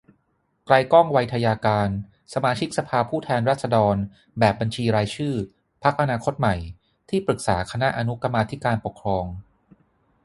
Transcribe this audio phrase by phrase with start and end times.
[0.65, 1.89] ไกลก้อง ไวทยการ
[2.33, 3.95] สมาชิกสภาผู้แทนราษฎร
[4.39, 5.35] แบบบัญชีรายชื่อ
[5.83, 6.55] พรรคอนาคตใหม่
[7.09, 9.25] ที่ปรึกษาคณะอนุกรรมาธิการปกครอง